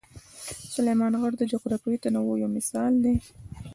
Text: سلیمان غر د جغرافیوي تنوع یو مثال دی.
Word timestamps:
سلیمان 0.73 1.13
غر 1.21 1.33
د 1.37 1.41
جغرافیوي 1.51 1.97
تنوع 2.03 2.35
یو 2.41 2.49
مثال 2.57 2.93
دی. 3.03 3.15